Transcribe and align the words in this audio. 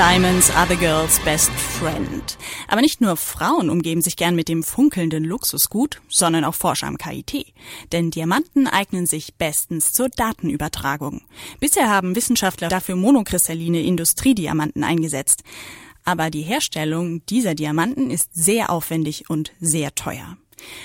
Diamonds 0.00 0.50
are 0.56 0.66
the 0.66 0.78
girl's 0.78 1.18
best 1.26 1.50
friend. 1.50 2.38
Aber 2.68 2.80
nicht 2.80 3.02
nur 3.02 3.18
Frauen 3.18 3.68
umgeben 3.68 4.00
sich 4.00 4.16
gern 4.16 4.34
mit 4.34 4.48
dem 4.48 4.62
funkelnden 4.62 5.24
Luxusgut, 5.24 6.00
sondern 6.08 6.44
auch 6.44 6.54
Forscher 6.54 6.86
am 6.86 6.96
KIT. 6.96 7.52
Denn 7.92 8.10
Diamanten 8.10 8.66
eignen 8.66 9.04
sich 9.04 9.34
bestens 9.34 9.92
zur 9.92 10.08
Datenübertragung. 10.08 11.20
Bisher 11.58 11.90
haben 11.90 12.16
Wissenschaftler 12.16 12.70
dafür 12.70 12.96
monokristalline 12.96 13.82
Industriediamanten 13.82 14.84
eingesetzt. 14.84 15.42
Aber 16.02 16.30
die 16.30 16.44
Herstellung 16.44 17.20
dieser 17.26 17.54
Diamanten 17.54 18.10
ist 18.10 18.30
sehr 18.32 18.70
aufwendig 18.70 19.28
und 19.28 19.52
sehr 19.60 19.94
teuer. 19.94 20.38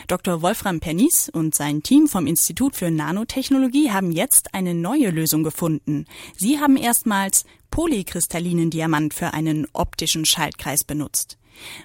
Dr. 0.07 0.42
Wolfram 0.42 0.80
Pernies 0.80 1.30
und 1.30 1.55
sein 1.55 1.84
Team 1.84 2.08
vom 2.08 2.28
Institut 2.28 2.76
für 2.76 2.91
Nanotechnologie 2.91 3.91
haben 3.91 4.12
jetzt 4.12 4.54
eine 4.54 4.73
neue 4.73 5.09
Lösung 5.09 5.44
gefunden. 5.44 6.05
Sie 6.38 6.59
haben 6.59 6.78
erstmals 6.78 7.46
polykristallinen 7.71 8.70
Diamant 8.70 9.14
für 9.14 9.34
einen 9.34 9.68
optischen 9.73 10.26
Schaltkreis 10.26 10.84
benutzt. 10.84 11.38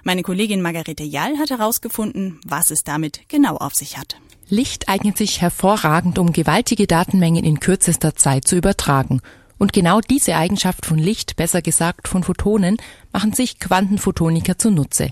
Meine 0.03 0.23
Kollegin 0.23 0.61
Margarete 0.61 1.03
Jall 1.03 1.37
hat 1.37 1.49
herausgefunden, 1.49 2.39
was 2.45 2.71
es 2.71 2.83
damit 2.83 3.21
genau 3.27 3.57
auf 3.57 3.75
sich 3.75 3.97
hat. 3.97 4.17
Licht 4.49 4.89
eignet 4.89 5.17
sich 5.17 5.41
hervorragend, 5.41 6.19
um 6.19 6.33
gewaltige 6.33 6.87
Datenmengen 6.87 7.45
in 7.45 7.59
kürzester 7.59 8.15
Zeit 8.15 8.47
zu 8.47 8.57
übertragen. 8.57 9.21
Und 9.57 9.73
genau 9.73 10.01
diese 10.01 10.35
Eigenschaft 10.35 10.85
von 10.85 10.97
Licht, 10.97 11.35
besser 11.35 11.61
gesagt 11.61 12.07
von 12.07 12.23
Photonen, 12.23 12.77
machen 13.13 13.31
sich 13.31 13.59
Quantenphotoniker 13.59 14.57
zunutze. 14.57 15.11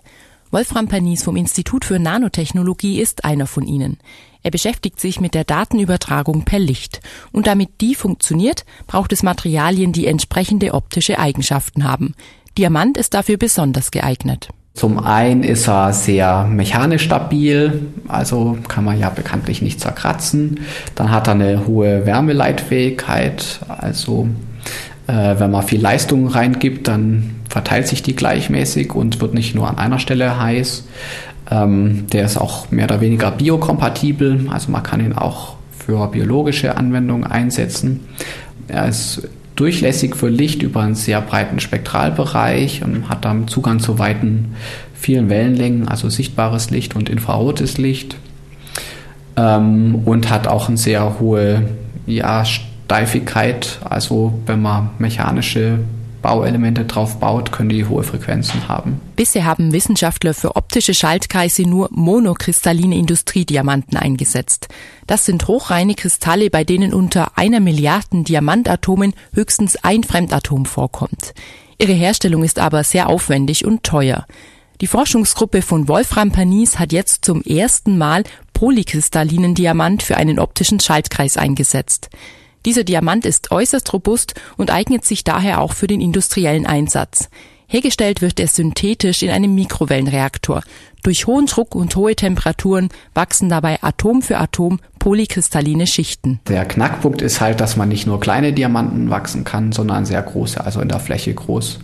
Wolfram 0.51 0.87
Pernies 0.87 1.21
vom 1.21 1.35
Institut 1.35 1.85
für 1.85 1.99
Nanotechnologie 1.99 2.99
ist 2.99 3.23
einer 3.23 3.45
von 3.45 3.67
ihnen. 3.67 3.99
Er 4.41 4.49
beschäftigt 4.49 4.99
sich 4.99 5.21
mit 5.21 5.35
der 5.35 5.43
Datenübertragung 5.43 6.43
per 6.43 6.57
Licht. 6.57 7.01
Und 7.31 7.45
damit 7.45 7.81
die 7.81 7.93
funktioniert, 7.93 8.65
braucht 8.87 9.13
es 9.13 9.21
Materialien, 9.21 9.93
die 9.93 10.07
entsprechende 10.07 10.73
optische 10.73 11.19
Eigenschaften 11.19 11.83
haben. 11.83 12.15
Diamant 12.57 12.97
ist 12.97 13.13
dafür 13.13 13.37
besonders 13.37 13.91
geeignet. 13.91 14.49
Zum 14.73 14.97
einen 14.97 15.43
ist 15.43 15.67
er 15.67 15.93
sehr 15.93 16.45
mechanisch 16.45 17.03
stabil, 17.03 17.87
also 18.07 18.57
kann 18.67 18.85
man 18.85 18.97
ja 18.97 19.09
bekanntlich 19.09 19.61
nicht 19.61 19.79
zerkratzen. 19.79 20.61
Dann 20.95 21.11
hat 21.11 21.27
er 21.27 21.33
eine 21.33 21.67
hohe 21.67 22.07
Wärmeleitfähigkeit, 22.07 23.59
also 23.67 24.29
wenn 25.39 25.51
man 25.51 25.63
viel 25.63 25.81
Leistung 25.81 26.27
reingibt, 26.27 26.87
dann 26.87 27.35
verteilt 27.49 27.87
sich 27.87 28.03
die 28.03 28.15
gleichmäßig 28.15 28.93
und 28.93 29.21
wird 29.21 29.33
nicht 29.33 29.55
nur 29.55 29.67
an 29.67 29.77
einer 29.77 29.99
Stelle 29.99 30.39
heiß. 30.39 30.87
Ähm, 31.49 32.05
der 32.11 32.25
ist 32.25 32.37
auch 32.37 32.69
mehr 32.69 32.85
oder 32.85 33.01
weniger 33.01 33.31
biokompatibel, 33.31 34.47
also 34.51 34.71
man 34.71 34.83
kann 34.83 35.03
ihn 35.03 35.13
auch 35.13 35.55
für 35.71 36.07
biologische 36.07 36.77
Anwendungen 36.77 37.23
einsetzen. 37.23 38.01
Er 38.67 38.87
ist 38.87 39.27
durchlässig 39.55 40.15
für 40.15 40.29
Licht 40.29 40.61
über 40.61 40.81
einen 40.81 40.95
sehr 40.95 41.21
breiten 41.21 41.59
Spektralbereich 41.59 42.83
und 42.83 43.09
hat 43.09 43.25
dann 43.25 43.47
Zugang 43.47 43.79
zu 43.79 43.97
weiten, 43.97 44.53
vielen 44.93 45.29
Wellenlängen, 45.29 45.87
also 45.87 46.09
sichtbares 46.09 46.69
Licht 46.69 46.95
und 46.95 47.09
infrarotes 47.09 47.77
Licht. 47.77 48.15
Ähm, 49.35 49.95
und 50.05 50.29
hat 50.29 50.47
auch 50.47 50.67
eine 50.67 50.77
sehr 50.77 51.19
hohe 51.19 51.63
ja, 52.05 52.43
Steifigkeit. 52.89 53.79
Also 53.87 54.33
wenn 54.47 54.63
man 54.63 54.89
mechanische 54.97 55.77
Bauelemente 56.23 56.85
drauf 56.85 57.19
baut, 57.19 57.51
können 57.51 57.69
die 57.69 57.85
hohe 57.85 58.03
Frequenzen 58.03 58.67
haben. 58.67 58.99
Bisher 59.15 59.45
haben 59.45 59.71
Wissenschaftler 59.71 60.33
für 60.33 60.55
optische 60.55 60.95
Schaltkreise 60.95 61.61
nur 61.61 61.87
monokristalline 61.91 62.97
Industriediamanten 62.97 63.95
eingesetzt. 63.95 64.67
Das 65.05 65.25
sind 65.25 65.47
hochreine 65.47 65.93
Kristalle, 65.93 66.49
bei 66.49 66.63
denen 66.63 66.93
unter 66.93 67.37
einer 67.37 67.59
Milliarden 67.59 68.23
Diamantatomen 68.23 69.13
höchstens 69.33 69.77
ein 69.83 70.03
Fremdatom 70.03 70.65
vorkommt. 70.65 71.33
Ihre 71.77 71.93
Herstellung 71.93 72.43
ist 72.43 72.59
aber 72.59 72.83
sehr 72.83 73.07
aufwendig 73.07 73.65
und 73.65 73.83
teuer. 73.83 74.25
Die 74.81 74.87
Forschungsgruppe 74.87 75.61
von 75.61 75.87
Wolfram 75.87 76.31
Panis 76.31 76.79
hat 76.79 76.91
jetzt 76.91 77.23
zum 77.23 77.43
ersten 77.43 77.97
Mal 77.97 78.23
polykristallinen 78.53 79.53
Diamant 79.53 80.03
für 80.03 80.17
einen 80.17 80.39
optischen 80.39 80.79
Schaltkreis 80.79 81.37
eingesetzt. 81.37 82.09
Dieser 82.65 82.83
Diamant 82.83 83.25
ist 83.25 83.51
äußerst 83.51 83.93
robust 83.93 84.35
und 84.57 84.71
eignet 84.71 85.05
sich 85.05 85.23
daher 85.23 85.61
auch 85.61 85.73
für 85.73 85.87
den 85.87 86.01
industriellen 86.01 86.65
Einsatz. 86.65 87.29
Hergestellt 87.67 88.23
wird 88.23 88.39
er 88.39 88.47
synthetisch 88.47 89.21
in 89.21 89.29
einem 89.29 89.53
Mikrowellenreaktor. 89.53 90.63
Durch 91.03 91.27
hohen 91.27 91.45
Druck 91.45 91.75
und 91.75 91.95
hohe 91.95 92.15
Temperaturen 92.15 92.89
wachsen 93.13 93.47
dabei 93.47 93.81
Atom 93.83 94.23
für 94.23 94.37
Atom 94.37 94.79
polykristalline 94.97 95.85
Schichten. 95.85 96.39
Der 96.47 96.65
Knackpunkt 96.65 97.21
ist 97.21 97.39
halt, 97.39 97.61
dass 97.61 97.77
man 97.77 97.87
nicht 97.87 98.07
nur 98.07 98.19
kleine 98.19 98.53
Diamanten 98.53 99.11
wachsen 99.11 99.43
kann, 99.43 99.71
sondern 99.71 100.05
sehr 100.05 100.21
große, 100.21 100.63
also 100.63 100.81
in 100.81 100.89
der 100.89 100.99
Fläche 100.99 101.33
groß. 101.33 101.79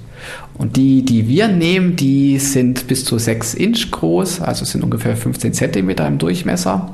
Und 0.57 0.77
die, 0.77 1.03
die 1.03 1.27
wir 1.27 1.47
nehmen, 1.47 1.95
die 1.95 2.39
sind 2.39 2.87
bis 2.87 3.03
zu 3.03 3.17
6 3.17 3.55
Inch 3.55 3.91
groß, 3.91 4.41
also 4.41 4.63
sind 4.63 4.83
ungefähr 4.83 5.17
15 5.17 5.53
Zentimeter 5.53 6.07
im 6.07 6.17
Durchmesser 6.17 6.93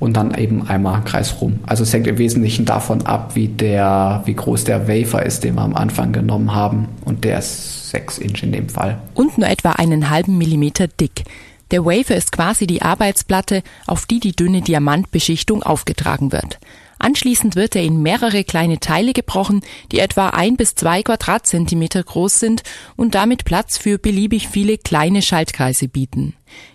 und 0.00 0.16
dann 0.16 0.34
eben 0.34 0.66
einmal 0.66 1.02
kreisrum. 1.04 1.60
Also 1.64 1.82
es 1.82 1.92
hängt 1.92 2.06
im 2.06 2.18
Wesentlichen 2.18 2.64
davon 2.64 3.02
ab, 3.02 3.32
wie, 3.34 3.48
der, 3.48 4.22
wie 4.24 4.34
groß 4.34 4.64
der 4.64 4.88
Wafer 4.88 5.24
ist, 5.24 5.44
den 5.44 5.56
wir 5.56 5.62
am 5.62 5.74
Anfang 5.74 6.12
genommen 6.12 6.54
haben. 6.54 6.88
Und 7.04 7.24
der 7.24 7.38
ist 7.38 7.90
6 7.90 8.18
Inch 8.18 8.42
in 8.42 8.52
dem 8.52 8.68
Fall. 8.68 8.98
Und 9.14 9.36
nur 9.36 9.48
etwa 9.48 9.72
einen 9.72 10.08
halben 10.08 10.38
Millimeter 10.38 10.88
dick. 10.88 11.24
Der 11.70 11.84
Wafer 11.84 12.16
ist 12.16 12.32
quasi 12.32 12.66
die 12.66 12.82
Arbeitsplatte, 12.82 13.62
auf 13.86 14.06
die 14.06 14.20
die 14.20 14.36
dünne 14.36 14.60
Diamantbeschichtung 14.60 15.62
aufgetragen 15.62 16.30
wird. 16.30 16.58
Anschließend 17.02 17.56
wird 17.56 17.74
er 17.74 17.82
in 17.82 18.00
mehrere 18.00 18.44
kleine 18.44 18.78
Teile 18.78 19.12
gebrochen, 19.12 19.62
die 19.90 19.98
etwa 19.98 20.28
ein 20.28 20.56
bis 20.56 20.76
zwei 20.76 21.02
Quadratzentimeter 21.02 22.00
groß 22.00 22.38
sind 22.38 22.62
und 22.94 23.16
damit 23.16 23.44
Platz 23.44 23.76
für 23.76 23.98
beliebig 23.98 24.46
viele 24.46 24.78
kleine 24.78 25.20
Schaltkreise 25.20 25.88
bieten. 25.88 26.34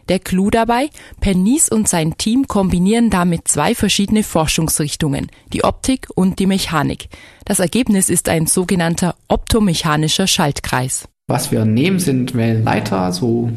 Der 0.09 0.19
Clou 0.19 0.49
dabei, 0.49 0.89
Pernice 1.21 1.69
und 1.69 1.87
sein 1.87 2.17
Team 2.17 2.45
kombinieren 2.45 3.09
damit 3.09 3.47
zwei 3.47 3.73
verschiedene 3.73 4.21
Forschungsrichtungen, 4.21 5.27
die 5.53 5.63
Optik 5.63 6.09
und 6.13 6.39
die 6.39 6.45
Mechanik. 6.45 7.07
Das 7.45 7.59
Ergebnis 7.59 8.09
ist 8.09 8.27
ein 8.27 8.47
sogenannter 8.47 9.15
optomechanischer 9.29 10.27
Schaltkreis. 10.27 11.07
Was 11.27 11.53
wir 11.53 11.63
nehmen, 11.63 11.99
sind 11.99 12.35
Wellenleiter, 12.35 13.13
so 13.13 13.49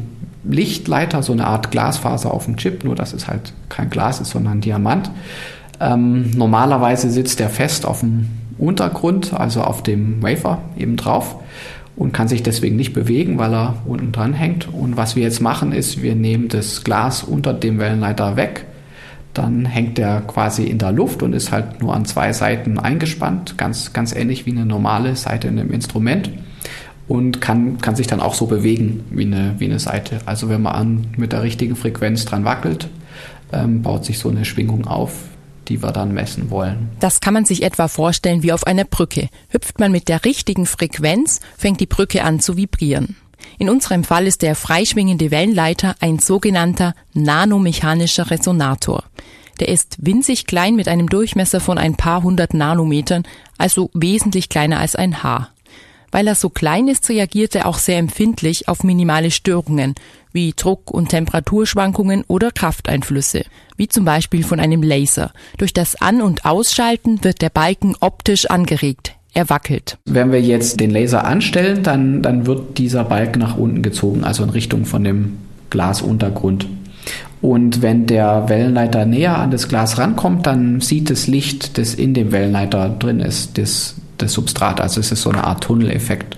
Lichtleiter, 0.45 1.21
so 1.21 1.33
eine 1.33 1.47
Art 1.47 1.69
Glasfaser 1.71 2.33
auf 2.33 2.45
dem 2.45 2.55
Chip, 2.55 2.85
nur 2.85 2.95
dass 2.95 3.11
es 3.11 3.27
halt 3.27 3.51
kein 3.67 3.89
Glas 3.89 4.21
ist, 4.21 4.29
sondern 4.29 4.61
Diamant. 4.61 5.11
Ähm, 5.81 6.29
normalerweise 6.35 7.09
sitzt 7.09 7.39
der 7.39 7.49
fest 7.49 7.85
auf 7.85 8.01
dem 8.01 8.29
Untergrund, 8.59 9.33
also 9.33 9.61
auf 9.61 9.81
dem 9.81 10.21
Wafer 10.21 10.59
eben 10.77 10.95
drauf 10.95 11.37
und 11.95 12.13
kann 12.13 12.27
sich 12.27 12.43
deswegen 12.43 12.75
nicht 12.75 12.93
bewegen, 12.93 13.39
weil 13.39 13.53
er 13.53 13.77
unten 13.85 14.11
dran 14.11 14.33
hängt. 14.33 14.71
Und 14.71 14.95
was 14.95 15.15
wir 15.15 15.23
jetzt 15.23 15.41
machen, 15.41 15.71
ist, 15.71 16.01
wir 16.01 16.15
nehmen 16.15 16.47
das 16.47 16.83
Glas 16.83 17.23
unter 17.23 17.53
dem 17.53 17.79
Wellenleiter 17.79 18.35
weg. 18.35 18.65
Dann 19.33 19.65
hängt 19.65 19.97
der 19.97 20.21
quasi 20.21 20.65
in 20.65 20.77
der 20.77 20.91
Luft 20.91 21.23
und 21.23 21.33
ist 21.33 21.51
halt 21.51 21.81
nur 21.81 21.95
an 21.95 22.05
zwei 22.05 22.31
Seiten 22.33 22.77
eingespannt, 22.77 23.57
ganz, 23.57 23.93
ganz 23.93 24.13
ähnlich 24.13 24.45
wie 24.45 24.51
eine 24.51 24.65
normale 24.65 25.15
Seite 25.15 25.47
in 25.47 25.57
einem 25.57 25.71
Instrument 25.71 26.31
und 27.07 27.41
kann, 27.41 27.79
kann 27.79 27.95
sich 27.95 28.07
dann 28.07 28.19
auch 28.19 28.33
so 28.33 28.45
bewegen 28.45 29.03
wie 29.09 29.25
eine, 29.25 29.55
wie 29.57 29.65
eine 29.65 29.79
Seite. 29.79 30.19
Also 30.25 30.49
wenn 30.49 30.61
man 30.61 30.73
an, 30.73 31.07
mit 31.17 31.31
der 31.31 31.43
richtigen 31.43 31.75
Frequenz 31.75 32.25
dran 32.25 32.45
wackelt, 32.45 32.89
ähm, 33.51 33.81
baut 33.81 34.05
sich 34.05 34.19
so 34.19 34.29
eine 34.29 34.45
Schwingung 34.45 34.85
auf, 34.85 35.13
die 35.71 35.81
wir 35.81 35.93
dann 35.93 36.13
messen 36.13 36.49
wollen. 36.49 36.89
Das 36.99 37.21
kann 37.21 37.33
man 37.33 37.45
sich 37.45 37.63
etwa 37.63 37.87
vorstellen 37.87 38.43
wie 38.43 38.51
auf 38.51 38.67
einer 38.67 38.83
Brücke. 38.83 39.29
Hüpft 39.49 39.79
man 39.79 39.93
mit 39.93 40.09
der 40.09 40.25
richtigen 40.25 40.65
Frequenz, 40.65 41.39
fängt 41.57 41.79
die 41.79 41.85
Brücke 41.85 42.23
an 42.23 42.41
zu 42.41 42.57
vibrieren. 42.57 43.15
In 43.57 43.69
unserem 43.69 44.03
Fall 44.03 44.27
ist 44.27 44.41
der 44.41 44.55
freischwingende 44.55 45.31
Wellenleiter 45.31 45.95
ein 46.01 46.19
sogenannter 46.19 46.93
nanomechanischer 47.13 48.29
Resonator. 48.29 49.03
Der 49.61 49.69
ist 49.69 49.97
winzig 50.01 50.45
klein 50.45 50.75
mit 50.75 50.87
einem 50.89 51.07
Durchmesser 51.07 51.61
von 51.61 51.77
ein 51.77 51.95
paar 51.95 52.21
hundert 52.21 52.53
Nanometern, 52.53 53.23
also 53.57 53.89
wesentlich 53.93 54.49
kleiner 54.49 54.79
als 54.79 54.95
ein 54.95 55.23
Haar. 55.23 55.51
Weil 56.11 56.27
er 56.27 56.35
so 56.35 56.49
klein 56.49 56.89
ist, 56.89 57.07
reagiert 57.07 57.55
er 57.55 57.65
auch 57.65 57.77
sehr 57.77 57.97
empfindlich 57.97 58.67
auf 58.67 58.83
minimale 58.83 59.31
Störungen, 59.31 59.95
wie 60.31 60.53
Druck- 60.55 60.91
und 60.91 61.09
Temperaturschwankungen 61.09 62.23
oder 62.27 62.51
Krafteinflüsse, 62.51 63.43
wie 63.77 63.87
zum 63.87 64.05
Beispiel 64.05 64.43
von 64.43 64.59
einem 64.59 64.83
Laser. 64.83 65.31
Durch 65.57 65.73
das 65.73 66.01
An- 66.01 66.21
und 66.21 66.45
Ausschalten 66.45 67.23
wird 67.23 67.41
der 67.41 67.49
Balken 67.49 67.95
optisch 67.99 68.45
angeregt. 68.45 69.13
Er 69.33 69.49
wackelt. 69.49 69.97
Wenn 70.05 70.31
wir 70.31 70.41
jetzt 70.41 70.79
den 70.79 70.91
Laser 70.91 71.23
anstellen, 71.23 71.83
dann, 71.83 72.21
dann 72.21 72.45
wird 72.45 72.77
dieser 72.77 73.05
Balken 73.05 73.39
nach 73.39 73.57
unten 73.57 73.81
gezogen, 73.81 74.23
also 74.23 74.43
in 74.43 74.49
Richtung 74.49 74.85
von 74.85 75.03
dem 75.03 75.37
Glasuntergrund. 75.69 76.67
Und 77.41 77.81
wenn 77.81 78.05
der 78.07 78.49
Wellenleiter 78.49 79.05
näher 79.05 79.37
an 79.37 79.51
das 79.51 79.67
Glas 79.67 79.97
rankommt, 79.97 80.45
dann 80.45 80.81
sieht 80.81 81.09
das 81.09 81.27
Licht, 81.27 81.77
das 81.77 81.93
in 81.95 82.13
dem 82.13 82.31
Wellenleiter 82.31 82.89
drin 82.89 83.19
ist, 83.19 83.57
das 83.57 83.95
das 84.21 84.33
Substrat. 84.33 84.81
Also 84.81 84.99
es 84.99 85.11
ist 85.11 85.21
so 85.21 85.29
eine 85.29 85.43
Art 85.43 85.63
Tunneleffekt. 85.63 86.37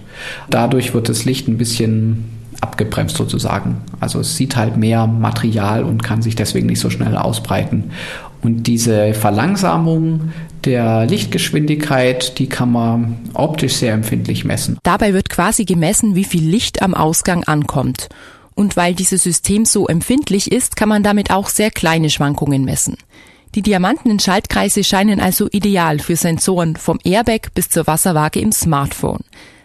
Dadurch 0.50 0.94
wird 0.94 1.10
das 1.10 1.25
Licht 1.25 1.48
ein 1.48 1.57
bisschen 1.57 2.25
abgebremst 2.63 3.15
sozusagen. 3.15 3.81
Also 4.00 4.19
es 4.21 4.36
sieht 4.36 4.56
halt 4.56 4.77
mehr 4.77 5.06
Material 5.06 5.83
und 5.83 6.01
kann 6.01 6.24
sich 6.24 6.36
deswegen 6.36 6.65
nicht 6.65 6.80
so 6.80 6.89
schnell 6.89 7.15
ausbreiten. 7.15 7.92
Und 8.42 8.63
diese 8.63 9.13
Verlangsamung 9.13 10.31
der 10.65 11.06
Lichtgeschwindigkeit, 11.06 12.39
die 12.39 12.48
kann 12.48 12.71
man 12.71 13.18
optisch 13.33 13.75
sehr 13.75 13.94
empfindlich 13.94 14.45
messen. 14.45 14.77
Dabei 14.83 15.13
wird 15.13 15.30
quasi 15.30 15.65
gemessen, 15.65 16.15
wie 16.15 16.24
viel 16.24 16.44
Licht 16.44 16.81
am 16.81 16.94
Ausgang 16.94 17.44
ankommt. 17.44 18.10
Und 18.56 18.75
weil 18.75 18.95
dieses 18.95 19.24
System 19.24 19.65
so 19.65 19.88
empfindlich 19.88 20.51
ist, 20.51 20.75
kann 20.75 20.89
man 20.89 21.04
damit 21.04 21.31
auch 21.31 21.50
sehr 21.50 21.71
kleine 21.71 22.10
Schwankungen 22.10 22.65
messen. 22.65 22.98
Die 23.56 23.62
diamantenen 23.62 24.19
Schaltkreise 24.19 24.83
scheinen 24.83 25.19
also 25.19 25.48
ideal 25.51 26.00
für 26.00 26.15
Sensoren 26.15 26.75
vom 26.75 27.00
Airbag 27.04 27.54
bis 27.54 27.69
zur 27.69 27.86
Wasserwaage 27.86 28.39
im 28.39 28.51
Smartphone. 28.51 29.24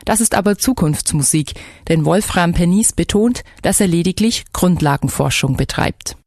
Das 0.09 0.23
ist 0.23 0.35
aber 0.35 0.57
Zukunftsmusik, 0.57 1.53
denn 1.89 2.07
Wolfram 2.07 2.55
Pernies 2.55 2.95
betont, 2.95 3.45
dass 3.61 3.79
er 3.79 3.89
lediglich 3.89 4.47
Grundlagenforschung 4.55 5.59
betreibt. 5.59 6.18